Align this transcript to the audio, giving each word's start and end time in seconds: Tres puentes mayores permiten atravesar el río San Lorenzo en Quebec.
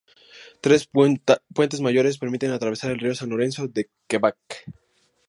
Tres 0.61 0.87
puentes 0.87 1.79
mayores 1.79 2.17
permiten 2.17 2.49
atravesar 2.49 2.89
el 2.89 2.97
río 2.97 3.13
San 3.13 3.29
Lorenzo 3.29 3.65
en 3.71 3.85
Quebec. 4.07 4.39